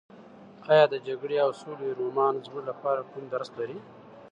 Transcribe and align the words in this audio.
ایا 0.71 0.85
د 0.89 0.95
جګړې 1.07 1.37
او 1.45 1.51
سولې 1.61 1.89
رومان 1.99 2.33
زموږ 2.45 2.63
لپاره 2.71 3.07
کوم 3.11 3.23
درس 3.33 3.49
لري؟ 3.59 3.77